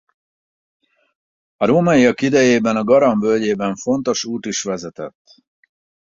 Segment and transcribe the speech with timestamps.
[1.57, 5.21] A rómaiak idejében a Garam völgyében fontos út is vezetett.